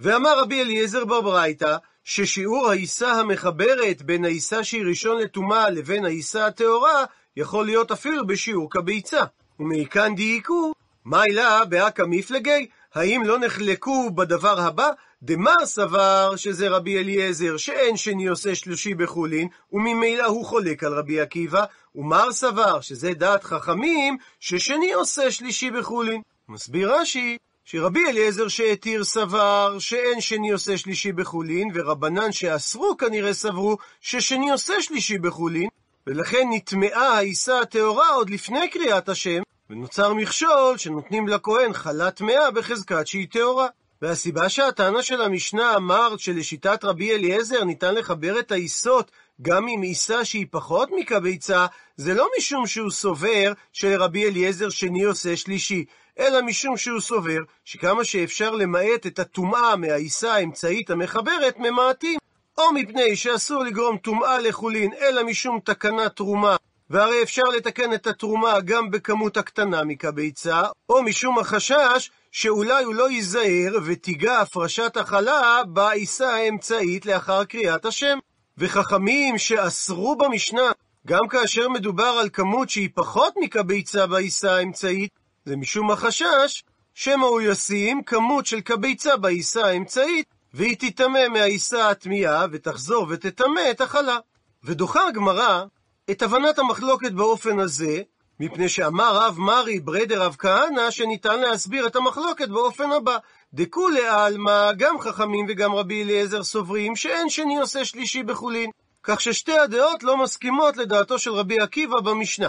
ואמר 0.00 0.38
רבי 0.38 0.60
אליעזר 0.62 1.04
בברייתא, 1.04 1.76
ששיעור 2.04 2.68
העיסה 2.68 3.12
המחברת 3.12 4.02
בין 4.02 4.24
העיסה 4.24 4.64
שהיא 4.64 4.84
ראשון 4.84 5.18
לטומאה 5.18 5.70
לבין 5.70 6.04
העיסה 6.04 6.46
הטהורה, 6.46 7.04
יכול 7.36 7.66
להיות 7.66 7.90
אפילו 7.90 8.26
בשיעור 8.26 8.70
כביצה. 8.70 9.24
ומכאן 9.60 10.14
דייקו, 10.14 10.72
מה 11.04 11.24
אילה 11.24 11.64
באקא 11.64 12.02
מפלגי? 12.06 12.66
האם 12.94 13.22
לא 13.24 13.38
נחלקו 13.38 14.10
בדבר 14.10 14.60
הבא? 14.60 14.88
דמר 15.22 15.66
סבר 15.66 16.36
שזה 16.36 16.68
רבי 16.68 16.98
אליעזר, 16.98 17.56
שאין 17.56 17.96
שני 17.96 18.26
עושה 18.26 18.54
שלושי 18.54 18.94
בחולין, 18.94 19.48
וממילא 19.72 20.26
הוא 20.26 20.44
חולק 20.44 20.84
על 20.84 20.94
רבי 20.94 21.20
עקיבא, 21.20 21.64
ומר 21.94 22.32
סבר 22.32 22.80
שזה 22.80 23.12
דעת 23.14 23.44
חכמים, 23.44 24.16
ששני 24.40 24.92
עושה 24.92 25.30
שלישי 25.30 25.70
בחולין. 25.70 26.22
מסביר 26.48 26.94
רש"י, 26.94 27.36
שרבי 27.64 28.06
אליעזר 28.08 28.48
שהתיר 28.48 29.04
סבר 29.04 29.76
שאין 29.78 30.20
שני 30.20 30.50
עושה 30.50 30.78
שלישי 30.78 31.12
בחולין, 31.12 31.68
ורבנן 31.74 32.32
שאסרו 32.32 32.96
כנראה 32.96 33.34
סברו 33.34 33.76
ששני 34.00 34.50
עושה 34.50 34.82
שלישי 34.82 35.18
בחולין, 35.18 35.68
ולכן 36.06 36.48
נטמעה 36.50 37.16
העיסה 37.16 37.60
הטהורה 37.60 38.08
עוד 38.08 38.30
לפני 38.30 38.68
קריאת 38.70 39.08
השם, 39.08 39.42
ונוצר 39.70 40.14
מכשול 40.14 40.76
שנותנים 40.76 41.28
לכהן 41.28 41.72
חלה 41.72 42.10
טמאה 42.10 42.50
בחזקת 42.50 43.06
שהיא 43.06 43.28
טהורה. 43.30 43.66
והסיבה 44.02 44.48
שהטענה 44.48 45.02
של 45.02 45.22
המשנה 45.22 45.76
אמרת 45.76 46.20
שלשיטת 46.20 46.84
רבי 46.84 47.14
אליעזר 47.14 47.64
ניתן 47.64 47.94
לחבר 47.94 48.38
את 48.38 48.52
העיסות 48.52 49.10
גם 49.42 49.68
עם 49.68 49.82
עיסה 49.82 50.24
שהיא 50.24 50.46
פחות 50.50 50.88
מקביצה, 50.98 51.66
זה 51.96 52.14
לא 52.14 52.28
משום 52.38 52.66
שהוא 52.66 52.90
סובר 52.90 53.52
שלרבי 53.72 54.28
אליעזר 54.28 54.68
שני 54.68 55.02
עושה 55.02 55.36
שלישי, 55.36 55.84
אלא 56.18 56.42
משום 56.42 56.76
שהוא 56.76 57.00
סובר 57.00 57.38
שכמה 57.64 58.04
שאפשר 58.04 58.50
למעט 58.50 59.06
את 59.06 59.18
הטומאה 59.18 59.76
מהעיסה 59.76 60.34
האמצעית 60.34 60.90
המחברת, 60.90 61.58
ממעטים. 61.58 62.18
או 62.58 62.72
מפני 62.72 63.16
שאסור 63.16 63.64
לגרום 63.64 63.96
טומאה 63.96 64.38
לחולין, 64.38 64.92
אלא 65.00 65.24
משום 65.24 65.60
תקנת 65.64 66.16
תרומה, 66.16 66.56
והרי 66.90 67.22
אפשר 67.22 67.42
לתקן 67.42 67.94
את 67.94 68.06
התרומה 68.06 68.60
גם 68.60 68.90
בכמות 68.90 69.36
הקטנה 69.36 69.84
מקביצה, 69.84 70.62
או 70.88 71.02
משום 71.02 71.38
החשש 71.38 72.10
שאולי 72.32 72.84
הוא 72.84 72.94
לא 72.94 73.10
ייזהר 73.10 73.78
ותיגע 73.84 74.40
הפרשת 74.40 74.96
החלה 74.96 75.62
בעיסה 75.66 76.34
האמצעית 76.34 77.06
לאחר 77.06 77.44
קריאת 77.44 77.84
השם. 77.84 78.18
וחכמים 78.58 79.38
שאסרו 79.38 80.16
במשנה, 80.16 80.72
גם 81.06 81.28
כאשר 81.28 81.68
מדובר 81.68 82.04
על 82.20 82.28
כמות 82.32 82.70
שהיא 82.70 82.88
פחות 82.94 83.34
מקביצה 83.40 84.06
בעיסה 84.06 84.56
האמצעית, 84.56 85.10
זה 85.44 85.56
משום 85.56 85.90
החשש 85.90 86.64
שמא 86.94 87.24
הוא 87.24 87.40
ישים 87.40 88.02
כמות 88.02 88.46
של 88.46 88.60
כביצה 88.60 89.16
בעיסה 89.16 89.66
האמצעית, 89.66 90.26
והיא 90.54 90.76
תטמא 90.78 91.28
מהעיסה 91.28 91.90
התמיהה, 91.90 92.46
ותחזור 92.52 93.06
ותטמא 93.10 93.60
את 93.70 93.80
החלה. 93.80 94.18
ודוחה 94.64 95.06
הגמרא 95.08 95.64
את 96.10 96.22
הבנת 96.22 96.58
המחלוקת 96.58 97.12
באופן 97.12 97.58
הזה, 97.58 98.02
מפני 98.40 98.68
שאמר 98.68 99.16
רב 99.16 99.38
מרי 99.38 99.80
ברדר 99.80 100.22
רב 100.22 100.36
כהנא, 100.38 100.90
שניתן 100.90 101.40
להסביר 101.40 101.86
את 101.86 101.96
המחלוקת 101.96 102.48
באופן 102.48 102.92
הבא. 102.92 103.16
דכולי 103.54 104.06
עלמא, 104.06 104.72
גם 104.72 105.00
חכמים 105.00 105.46
וגם 105.48 105.74
רבי 105.74 106.02
אליעזר 106.02 106.42
סוברים 106.42 106.96
שאין 106.96 107.28
שני 107.28 107.58
עושה 107.58 107.84
שלישי 107.84 108.22
בחולין. 108.22 108.70
כך 109.02 109.20
ששתי 109.20 109.58
הדעות 109.58 110.02
לא 110.02 110.16
מסכימות 110.16 110.76
לדעתו 110.76 111.18
של 111.18 111.32
רבי 111.32 111.60
עקיבא 111.60 112.00
במשנה. 112.00 112.48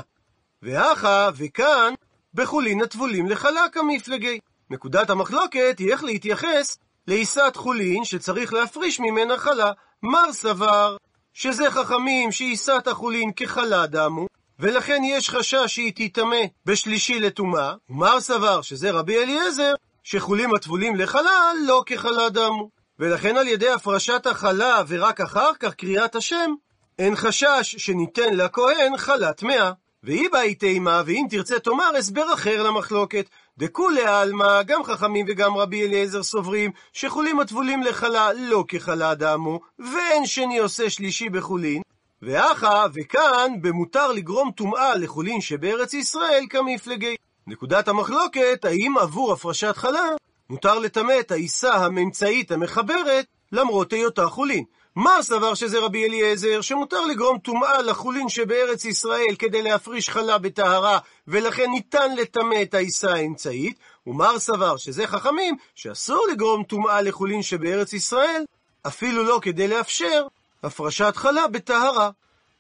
והכה, 0.62 1.30
וכאן, 1.36 1.94
בחולין 2.34 2.82
הטבולים 2.82 3.30
לחלק 3.30 3.78
המפלגי. 3.78 4.40
נקודת 4.70 5.10
המחלוקת 5.10 5.76
היא 5.80 5.92
איך 5.92 6.04
להתייחס 6.04 6.78
לעיסת 7.08 7.54
חולין 7.56 8.06
שצריך 8.06 8.54
להפריש 8.54 9.00
ממנה 9.00 9.38
חלה. 9.38 9.72
מר 10.04 10.34
סבר 10.34 10.98
שזה 11.34 11.72
חכמים 11.72 12.32
שעיסת 12.32 12.88
החולין 12.88 13.32
כחלה 13.36 13.88
דמו, 13.88 14.28
ולכן 14.60 15.02
יש 15.04 15.30
חשש 15.30 15.64
שהיא 15.68 15.94
תיטמא 15.94 16.42
בשלישי 16.66 17.20
לטומאה, 17.20 17.74
ומר 17.90 18.20
סבר 18.20 18.62
שזה 18.62 18.92
רבי 18.92 19.18
אליעזר, 19.18 19.74
שחולים 20.04 20.56
הטבולים 20.56 20.96
לחלה 20.96 21.52
לא 21.66 21.84
כחלה 21.86 22.30
דמו. 22.30 22.70
ולכן 23.00 23.38
על 23.38 23.48
ידי 23.48 23.70
הפרשת 23.70 24.28
החלה 24.28 24.84
ורק 24.88 25.22
אחר 25.22 25.52
כך 25.60 25.74
קריאת 25.74 26.16
השם, 26.16 26.54
אין 27.00 27.16
חשש 27.16 27.76
שניתן 27.78 28.34
לכהן 28.34 28.98
חלה 28.98 29.34
טמאה. 29.34 29.72
והיא 30.04 30.30
באי 30.32 30.56
תימה, 30.56 31.02
ואם 31.06 31.26
תרצה 31.30 31.60
תאמר 31.60 31.96
הסבר 31.98 32.34
אחר 32.34 32.64
למחלוקת. 32.64 33.30
דכולי 33.58 34.06
עלמא, 34.06 34.64
גם 34.64 34.84
חכמים 34.84 35.26
וגם 35.30 35.58
רבי 35.58 35.84
אליעזר 35.84 36.24
סוברים, 36.24 36.72
שחולים 36.94 37.40
הטבולים 37.40 37.84
לחלה 37.84 38.34
לא 38.34 38.64
כחלה 38.68 39.16
דמו, 39.16 39.60
ואין 39.80 40.26
שני 40.26 40.58
עושה 40.58 40.90
שלישי 40.90 41.30
בחולין. 41.30 41.82
ואחה, 42.22 42.86
וכאן, 42.94 43.52
במותר 43.62 44.12
לגרום 44.12 44.52
טומאה 44.52 44.96
לחולין 44.96 45.42
שבארץ 45.42 45.94
ישראל 45.94 46.46
כמפלגי. 46.50 47.16
נקודת 47.48 47.88
המחלוקת, 47.88 48.66
האם 48.66 48.98
עבור 48.98 49.34
הפרשת 49.34 49.78
חלה, 49.78 50.10
מותר 50.50 50.80
לטמא 50.80 51.14
את 51.20 51.32
העיסה 51.32 51.74
הממצאית 51.74 52.52
המחברת, 52.52 53.26
למרות 53.52 53.94
היותה 53.94 54.26
חולין. 54.28 54.64
מר 54.96 55.22
סבר 55.22 55.54
שזה 55.54 55.80
רבי 55.80 56.06
אליעזר, 56.06 56.62
שמותר 56.62 57.06
לגרום 57.06 57.38
טומאה 57.38 57.82
לחולין 57.82 58.30
שבארץ 58.30 58.86
ישראל 58.86 59.36
כדי 59.40 59.62
להפריש 59.62 60.10
חלה 60.10 60.38
בטהרה, 60.38 61.00
ולכן 61.28 61.72
ניתן 61.72 62.16
לטמא 62.16 62.56
את 62.62 62.74
העיסה 62.74 63.14
האמצעית, 63.14 63.80
ומר 64.08 64.40
סבר 64.40 64.78
שזה 64.78 65.08
חכמים, 65.08 65.56
שאסור 65.76 66.28
לגרום 66.32 66.64
טומאה 66.64 67.02
לחולין 67.02 67.42
שבארץ 67.42 67.94
ישראל, 67.94 68.44
אפילו 68.88 69.24
לא 69.24 69.40
כדי 69.42 69.68
לאפשר 69.68 70.28
הפרשת 70.64 71.14
חלה 71.16 71.48
בטהרה. 71.48 72.10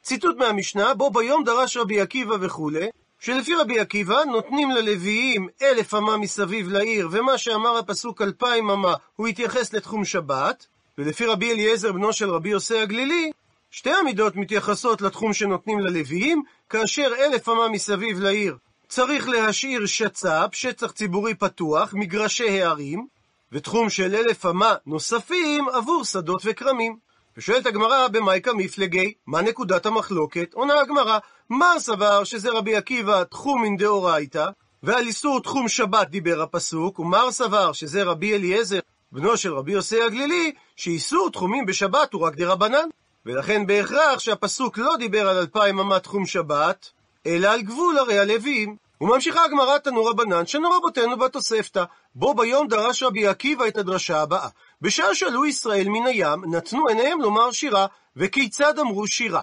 ציטוט 0.03 0.37
מהמשנה, 0.37 0.93
בו 0.93 1.09
ביום 1.09 1.43
דרש 1.43 1.77
רבי 1.77 2.01
עקיבא 2.01 2.35
וכולי, 2.41 2.87
שלפי 3.19 3.55
רבי 3.55 3.79
עקיבא 3.79 4.23
נותנים 4.23 4.71
ללוויים 4.71 5.47
אלף 5.61 5.93
אמה 5.93 6.17
מסביב 6.17 6.69
לעיר, 6.69 7.07
ומה 7.11 7.37
שאמר 7.37 7.77
הפסוק 7.77 8.21
אלפיים 8.21 8.69
אמה 8.69 8.93
הוא 9.15 9.27
התייחס 9.27 9.73
לתחום 9.73 10.05
שבת, 10.05 10.67
ולפי 10.97 11.25
רבי 11.25 11.51
אליעזר 11.51 11.91
בנו 11.91 12.13
של 12.13 12.29
רבי 12.29 12.49
יוסי 12.49 12.79
הגלילי, 12.79 13.31
שתי 13.71 13.91
המידות 13.91 14.35
מתייחסות 14.35 15.01
לתחום 15.01 15.33
שנותנים 15.33 15.79
ללוויים, 15.79 16.43
כאשר 16.69 17.11
אלף 17.19 17.49
אמה 17.49 17.69
מסביב 17.69 18.19
לעיר 18.19 18.57
צריך 18.87 19.29
להשאיר 19.29 19.85
שצ"פ, 19.85 20.49
שטח 20.51 20.91
ציבורי 20.91 21.35
פתוח, 21.35 21.93
מגרשי 21.93 22.61
הערים, 22.61 23.07
ותחום 23.51 23.89
של 23.89 24.15
אלף 24.15 24.45
אמה 24.45 24.75
נוספים 24.85 25.69
עבור 25.69 26.03
שדות 26.03 26.41
וכרמים. 26.45 26.97
ושואלת 27.37 27.65
הגמרא, 27.65 28.07
במאיקה 28.07 28.53
מפלגי, 28.53 29.13
מה 29.27 29.41
נקודת 29.41 29.85
המחלוקת? 29.85 30.53
עונה 30.53 30.79
הגמרא, 30.79 31.19
מר 31.49 31.79
סבר 31.79 32.23
שזה 32.23 32.51
רבי 32.51 32.75
עקיבא 32.75 33.23
תחומין 33.23 33.77
דאורייתא, 33.77 34.49
ועל 34.83 35.07
איסור 35.07 35.41
תחום 35.41 35.67
שבת 35.67 36.07
דיבר 36.07 36.41
הפסוק, 36.41 36.99
ומר 36.99 37.31
סבר 37.31 37.73
שזה 37.73 38.03
רבי 38.03 38.33
אליעזר, 38.35 38.79
בנו 39.13 39.37
של 39.37 39.53
רבי 39.53 39.71
יוסי 39.71 40.01
הגלילי, 40.01 40.51
שאיסור 40.75 41.29
תחומים 41.29 41.65
בשבת 41.65 42.13
הוא 42.13 42.21
רק 42.21 42.35
דרבנן. 42.35 42.87
ולכן 43.25 43.65
בהכרח 43.67 44.19
שהפסוק 44.19 44.77
לא 44.77 44.95
דיבר 44.97 45.29
על 45.29 45.37
אלפיים 45.37 45.79
אמה 45.79 45.99
תחום 45.99 46.25
שבת, 46.25 46.89
אלא 47.27 47.47
על 47.47 47.61
גבול 47.61 47.97
הרי 47.97 48.19
הלוויים. 48.19 48.75
וממשיכה 49.01 49.45
הגמרא 49.45 49.77
תנו 49.77 50.05
רבנן, 50.05 50.45
שנו 50.45 50.71
רבותינו 50.71 51.17
בתוספתא, 51.17 51.83
בו 52.15 52.33
ביום 52.33 52.67
דרש 52.67 53.03
רבי 53.03 53.27
עקיבא 53.27 53.67
את 53.67 53.77
הדרשה 53.77 54.21
הבאה. 54.21 54.47
בשעה 54.81 55.15
שעלו 55.15 55.45
ישראל 55.45 55.89
מן 55.89 56.07
הים, 56.07 56.55
נתנו 56.55 56.87
עיניהם 56.87 57.21
לומר 57.21 57.51
שירה, 57.51 57.85
וכיצד 58.15 58.79
אמרו 58.79 59.07
שירה? 59.07 59.41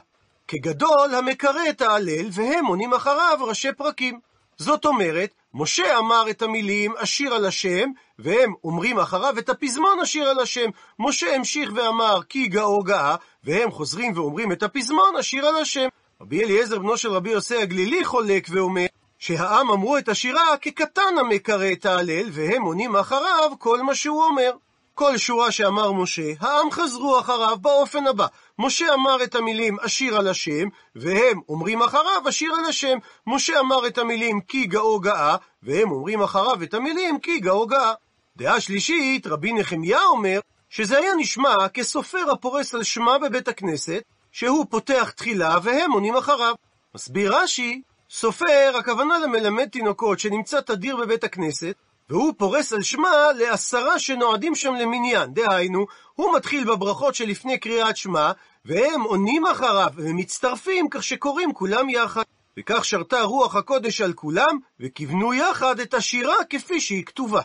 כגדול 0.49 1.15
המקרא 1.15 1.69
את 1.69 1.83
ההלל, 1.83 2.27
והם 2.33 2.67
עונים 2.67 2.95
אחריו 2.95 3.39
ראשי 3.41 3.73
פרקים. 3.73 4.21
זאת 4.57 4.85
אומרת, 4.85 5.31
משה 5.55 5.99
אמר 5.99 6.31
את 6.31 6.43
המילים 6.43 6.95
אשיר 6.97 7.35
על 7.35 7.47
השם, 7.47 7.91
והם 8.19 8.55
אומרים 8.65 8.99
אחריו 8.99 9.39
את 9.39 9.49
הפזמון 9.49 10.01
אשיר 10.01 10.29
על 10.29 10.39
השם. 10.39 10.71
משה 10.99 11.35
המשיך 11.35 11.71
ואמר 11.75 12.21
כי 12.29 12.49
גאו 12.49 12.83
גאה, 12.83 13.17
והם 13.45 13.71
חוזרים 13.71 14.13
ואומרים 14.17 14.53
את 14.53 14.63
הפזמון 14.63 15.17
אשיר 15.21 15.47
על 15.47 15.57
השם. 15.57 15.89
רבי 16.21 16.45
אליעזר 16.45 16.79
בנו 16.79 16.97
של 16.97 17.11
רבי 17.11 17.31
יוסי 17.31 17.57
הגלילי 17.57 18.05
חולק 18.05 18.47
ואומר 18.51 18.87
שהעם 19.19 19.71
אמרו 19.71 19.99
את 19.99 20.09
השירה 20.09 20.57
כקטן 20.61 21.19
המקרא 21.21 21.73
את 21.73 21.87
ההלל, 21.87 22.29
והם 22.33 22.63
עונים 22.63 22.97
אחריו 22.97 23.53
כל 23.59 23.83
מה 23.83 23.95
שהוא 23.95 24.25
אומר. 24.25 24.51
כל 24.95 25.17
שורה 25.17 25.51
שאמר 25.51 25.93
משה, 25.93 26.33
העם 26.41 26.71
חזרו 26.71 27.21
אחריו 27.21 27.57
באופן 27.61 28.07
הבא. 28.07 28.27
משה 28.59 28.95
אמר 28.95 29.25
את 29.25 29.35
המילים 29.35 29.77
אשיר 29.81 30.17
על 30.17 30.29
השם, 30.29 30.69
והם 30.97 31.41
אומרים 31.49 31.83
אחריו 31.83 32.29
אשיר 32.29 32.53
על 32.59 32.65
השם. 32.65 32.99
משה 33.27 33.61
אמר 33.61 33.87
את 33.87 33.99
המילים 33.99 34.41
כי 34.41 34.67
גאו 34.67 35.01
גאה, 35.01 35.37
והם 35.63 35.91
אומרים 35.91 36.23
אחריו 36.23 36.63
את 36.63 36.75
המילים 36.75 37.21
כי 37.21 37.39
גאו 37.39 37.67
גאה. 37.67 37.93
דעה 38.37 38.61
שלישית, 38.61 39.27
רבי 39.27 39.53
נחמיה 39.53 40.05
אומר, 40.05 40.41
שזה 40.71 40.99
היה 40.99 41.15
נשמע 41.19 41.69
כסופר 41.69 42.31
הפורס 42.33 42.75
על 42.75 42.83
שמה 42.83 43.19
בבית 43.19 43.49
הכנסת, 43.49 44.03
שהוא 44.33 44.67
פותח 44.71 45.11
תחילה 45.17 45.59
והם 45.63 45.93
עונים 45.93 46.17
אחריו. 46.17 46.55
מסביר 46.95 47.37
רש"י, 47.37 47.83
סופר, 48.11 48.73
הכוונה 48.79 49.19
למלמד 49.19 49.69
תינוקות 49.69 50.19
שנמצא 50.19 50.61
תדיר 50.61 50.97
בבית 50.97 51.25
הכנסת, 51.25 51.75
והוא 52.11 52.33
פורס 52.37 52.73
על 52.73 52.83
שמה 52.83 53.33
לעשרה 53.39 53.99
שנועדים 53.99 54.55
שם 54.55 54.75
למניין. 54.75 55.35
דהיינו, 55.35 55.87
הוא 56.15 56.37
מתחיל 56.37 56.65
בברכות 56.65 57.15
שלפני 57.15 57.59
קריאת 57.59 57.97
שמע, 57.97 58.33
והם 58.65 59.03
עונים 59.03 59.47
אחריו 59.47 59.91
ומצטרפים 59.97 60.89
כך 60.91 61.03
שקוראים 61.03 61.53
כולם 61.53 61.89
יחד. 61.89 62.23
וכך 62.59 62.85
שרתה 62.85 63.23
רוח 63.23 63.57
הקודש 63.57 64.01
על 64.01 64.13
כולם, 64.13 64.59
וכיוונו 64.81 65.35
יחד 65.35 65.81
את 65.81 65.95
השירה 65.95 66.35
כפי 66.51 66.81
שהיא 66.81 67.05
כתובה. 67.05 67.41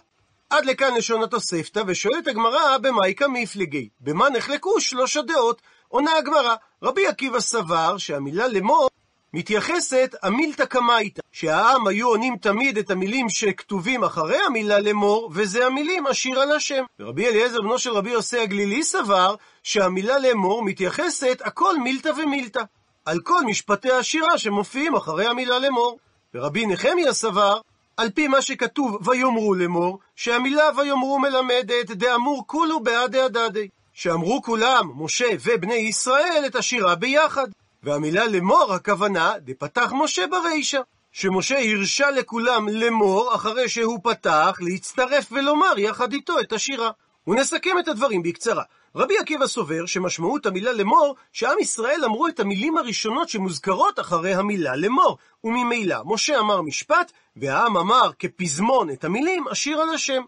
עד 0.50 0.66
לכאן 0.66 0.94
לשון 0.94 1.24
התוספתא, 1.24 1.84
ושואלת 1.88 2.28
הגמרא 2.28 2.78
במאיקה 2.78 3.28
מפלגי, 3.28 3.90
במה 4.00 4.30
נחלקו 4.30 4.82
שלוש 4.82 5.18
הדעות? 5.18 5.62
עונה 5.88 6.12
הגמרא, 6.18 6.56
רבי 6.84 7.08
עקיבא 7.08 7.40
סבר 7.40 7.98
שהמילה 7.98 8.48
לאמור 8.48 8.88
מתייחסת 9.36 10.16
המילתא 10.24 10.66
קמייתא, 10.66 11.22
שהעם 11.32 11.88
היו 11.88 12.08
עונים 12.08 12.38
תמיד 12.38 12.78
את 12.78 12.92
המילים 12.92 13.30
שכתובים 13.30 14.04
אחרי 14.04 14.38
המילה 14.48 14.80
לאמור, 14.80 15.32
וזה 15.34 15.66
המילים 15.66 16.08
אשיר 16.08 16.40
על 16.40 16.52
השם. 16.52 16.84
ורבי 17.00 17.28
אליעזר 17.28 17.62
בנו 17.62 17.80
של 17.80 17.90
רבי 17.90 18.10
יוסי 18.10 18.40
הגלילי 18.40 18.84
סבר 18.84 19.36
שהמילה 19.64 20.20
לאמור 20.20 20.64
מתייחסת 20.64 21.42
הכל 21.46 21.78
מילתא 21.78 22.10
ומילתא, 22.18 22.62
על 23.06 23.20
כל 23.20 23.46
משפטי 23.46 23.92
השירה 23.92 24.38
שמופיעים 24.38 24.96
אחרי 24.96 25.28
המילה 25.28 25.60
לאמור. 25.60 25.98
ורבי 26.34 26.66
נחמיה 26.66 27.14
סבר 27.14 27.60
על 27.98 28.10
פי 28.10 28.28
מה 28.28 28.42
שכתוב 28.42 29.08
ויאמרו 29.08 29.56
לאמור, 29.56 30.00
שהמילה 30.16 30.66
ויאמרו 30.78 31.20
מלמדת 31.20 31.92
דאמור 31.92 32.44
כולו 32.48 32.80
בעדי 32.80 33.22
הדדי, 33.22 33.68
שאמרו 33.94 34.42
כולם, 34.42 34.92
משה 34.96 35.28
ובני 35.44 35.74
ישראל, 35.74 36.44
את 36.46 36.56
השירה 36.56 36.96
ביחד. 36.96 37.48
והמילה 37.86 38.28
לאמור, 38.28 38.74
הכוונה, 38.74 39.34
דפתח 39.40 39.92
משה 39.96 40.28
ברישא. 40.28 40.82
שמשה 41.12 41.56
הרשה 41.60 42.12
לכולם 42.12 42.68
לאמור, 42.70 43.36
אחרי 43.36 43.70
שהוא 43.70 44.00
פתח, 44.04 44.58
להצטרף 44.62 45.32
ולומר 45.32 45.74
יחד 45.78 46.14
איתו 46.14 46.40
את 46.40 46.54
השירה. 46.54 46.92
ונסכם 47.28 47.80
את 47.80 47.88
הדברים 47.88 48.24
בקצרה. 48.24 48.64
רבי 48.96 49.18
עקיבא 49.18 49.48
סובר 49.48 49.86
שמשמעות 49.86 50.46
המילה 50.46 50.72
לאמור, 50.72 51.16
שעם 51.32 51.60
ישראל 51.60 52.02
אמרו 52.06 52.28
את 52.28 52.40
המילים 52.40 52.78
הראשונות 52.78 53.30
שמוזכרות 53.30 54.00
אחרי 54.00 54.34
המילה 54.34 54.76
לאמור, 54.76 55.18
וממילא 55.44 55.98
משה 56.06 56.40
אמר 56.40 56.62
משפט, 56.62 57.12
והעם 57.36 57.78
אמר 57.78 58.12
כפזמון 58.20 58.90
את 58.90 59.04
המילים 59.04 59.48
אשיר 59.48 59.82
על 59.82 59.90
השם. 59.90 60.22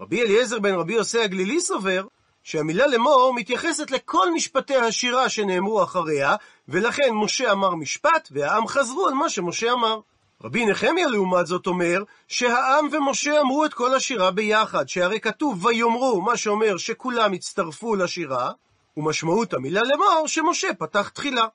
רבי 0.00 0.22
אליעזר 0.22 0.58
בן 0.58 0.74
רבי 0.74 0.92
יוסי 0.92 1.20
הגלילי 1.20 1.60
סובר 1.60 2.04
שהמילה 2.42 2.86
לאמור 2.86 3.32
מתייחסת 3.36 3.90
לכל 3.90 4.32
משפטי 4.32 4.76
השירה 4.76 5.28
שנאמרו 5.28 5.82
אחריה, 5.82 6.36
ולכן 6.68 7.10
משה 7.12 7.52
אמר 7.52 7.74
משפט, 7.74 8.28
והעם 8.30 8.66
חזרו 8.66 9.06
על 9.06 9.14
מה 9.14 9.28
שמשה 9.28 9.72
אמר. 9.72 10.00
רבי 10.44 10.66
נחמיה 10.66 11.08
לעומת 11.08 11.46
זאת 11.46 11.66
אומר, 11.66 12.02
שהעם 12.28 12.88
ומשה 12.92 13.40
אמרו 13.40 13.64
את 13.64 13.74
כל 13.74 13.94
השירה 13.94 14.30
ביחד, 14.30 14.88
שהרי 14.88 15.20
כתוב 15.20 15.66
ויאמרו, 15.66 16.20
מה 16.20 16.36
שאומר 16.36 16.76
שכולם 16.76 17.32
הצטרפו 17.32 17.94
לשירה, 17.94 18.50
ומשמעות 18.96 19.54
המילה 19.54 19.82
לאמור 19.82 20.24
שמשה 20.26 20.74
פתח 20.78 21.08
תחילה. 21.08 21.46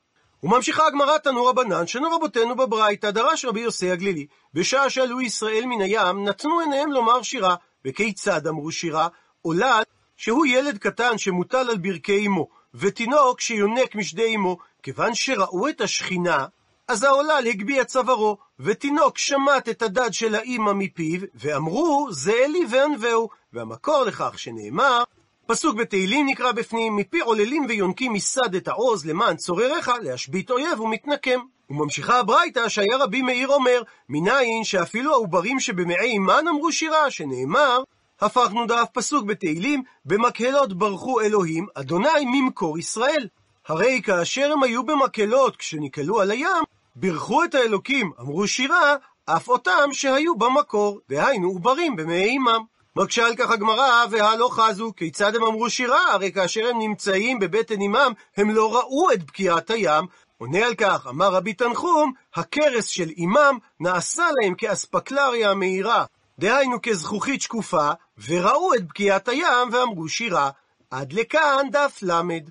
וממשיכה 0.43 0.87
הגמרא 0.87 1.17
תנו 1.17 1.45
רבנן, 1.45 1.87
שנו 1.87 2.11
רבותינו 2.11 2.55
בברייתא, 2.55 3.11
דרש 3.11 3.45
רבי 3.45 3.59
יוסי 3.59 3.91
הגלילי, 3.91 4.27
בשעה 4.53 4.89
שעלו 4.89 5.21
ישראל 5.21 5.63
מן 5.65 5.81
הים, 5.81 6.27
נתנו 6.27 6.59
עיניהם 6.59 6.91
לומר 6.91 7.21
שירה, 7.21 7.55
וכיצד 7.85 8.47
אמרו 8.47 8.71
שירה? 8.71 9.07
עולה 9.41 9.81
שהוא 10.17 10.45
ילד 10.45 10.77
קטן 10.77 11.17
שמוטל 11.17 11.69
על 11.69 11.77
ברכי 11.77 12.27
אמו, 12.27 12.47
ותינוק 12.73 13.41
שיונק 13.41 13.95
משדי 13.95 14.35
אמו, 14.35 14.57
כיוון 14.83 15.15
שראו 15.15 15.69
את 15.69 15.81
השכינה, 15.81 16.45
אז 16.87 17.03
העולל 17.03 17.43
הגביה 17.49 17.85
צווארו, 17.85 18.37
ותינוק 18.59 19.17
שמט 19.17 19.69
את 19.69 19.81
הדד 19.81 20.13
של 20.13 20.35
האימא 20.35 20.73
מפיו, 20.73 21.21
ואמרו, 21.35 22.07
זה 22.11 22.33
אלי 22.33 22.65
וענווהו. 22.69 23.29
והמקור 23.53 24.03
לכך 24.03 24.39
שנאמר, 24.39 25.03
פסוק 25.45 25.75
בתהילים 25.75 26.25
נקרא 26.25 26.51
בפנים, 26.51 26.95
מפי 26.95 27.19
עוללים 27.19 27.65
ויונקים 27.69 28.13
מסד 28.13 28.55
את 28.55 28.67
העוז 28.67 29.05
למען 29.05 29.35
צורריך, 29.35 29.91
להשבית 30.01 30.51
אויב 30.51 30.79
ומתנקם. 30.79 31.39
וממשיכה 31.69 32.19
הברייתא 32.19 32.69
שהיה 32.69 32.97
רבי 32.97 33.21
מאיר 33.21 33.47
אומר, 33.47 33.81
מניין 34.09 34.63
שאפילו 34.63 35.13
העוברים 35.13 35.59
שבמעי 35.59 36.11
אימן 36.11 36.47
אמרו 36.47 36.71
שירה, 36.71 37.11
שנאמר, 37.11 37.83
הפכנו 38.21 38.65
דף 38.65 38.87
פסוק 38.93 39.25
בתהילים, 39.25 39.83
במקהלות 40.05 40.73
ברכו 40.73 41.21
אלוהים, 41.21 41.67
אדוני 41.73 42.25
ממקור 42.25 42.79
ישראל. 42.79 43.27
הרי 43.67 44.01
כאשר 44.03 44.51
הם 44.51 44.63
היו 44.63 44.83
במקהלות 44.83 45.55
כשנקהלו 45.55 46.21
על 46.21 46.31
הים, 46.31 46.63
בירכו 46.95 47.43
את 47.43 47.55
האלוקים, 47.55 48.11
אמרו 48.19 48.47
שירה, 48.47 48.95
אף 49.25 49.47
אותם 49.47 49.89
שהיו 49.91 50.35
במקור, 50.35 50.99
דהיינו 51.09 51.47
עוברים 51.47 51.95
במעי 51.95 52.35
עמם. 52.35 52.63
מקשה 52.95 53.25
על 53.25 53.35
כך 53.35 53.51
הגמרא, 53.51 54.05
והלא 54.09 54.49
חזו, 54.51 54.91
כיצד 54.97 55.35
הם 55.35 55.43
אמרו 55.43 55.69
שירה? 55.69 56.13
הרי 56.13 56.31
כאשר 56.31 56.67
הם 56.69 56.79
נמצאים 56.79 57.39
בבטן 57.39 57.81
עמם, 57.81 58.11
הם 58.37 58.49
לא 58.49 58.75
ראו 58.75 59.11
את 59.11 59.23
בקיעת 59.23 59.69
הים. 59.69 60.05
עונה 60.37 60.65
על 60.65 60.75
כך, 60.75 61.07
אמר 61.09 61.33
רבי 61.33 61.53
תנחום, 61.53 62.13
הכרס 62.35 62.85
של 62.85 63.09
עמם 63.15 63.57
נעשה 63.79 64.27
להם 64.41 64.55
כאספקלריה 64.55 65.51
המאירה, 65.51 66.05
דהיינו 66.39 66.77
כזכוכית 66.83 67.41
שקופה, 67.41 67.89
וראו 68.25 68.73
את 68.75 68.87
בקיעת 68.87 69.27
הים 69.27 69.73
ואמרו 69.73 70.09
שירה. 70.09 70.49
עד 70.91 71.13
לכאן 71.13 71.67
דף 71.71 71.99
למד. 72.01 72.49